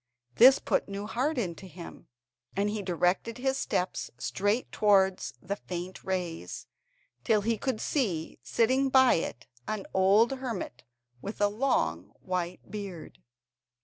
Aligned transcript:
This 0.37 0.57
put 0.57 0.89
new 0.89 1.05
heart 1.05 1.37
into 1.37 1.67
him, 1.67 2.07
and 2.55 2.71
he 2.71 2.81
directed 2.81 3.37
his 3.37 3.55
steps 3.57 4.09
straight 4.17 4.71
towards 4.71 5.35
the 5.43 5.55
faint 5.57 6.03
rays, 6.03 6.65
till 7.23 7.41
he 7.41 7.55
could 7.55 7.79
see, 7.79 8.39
sitting 8.41 8.89
by 8.89 9.13
it, 9.13 9.45
an 9.67 9.85
old 9.93 10.39
hermit, 10.39 10.81
with 11.21 11.39
a 11.39 11.49
long 11.49 12.13
white 12.19 12.61
beard. 12.71 13.19